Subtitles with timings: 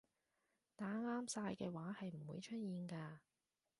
[0.75, 3.19] 打啱晒嘅話係唔會出現㗎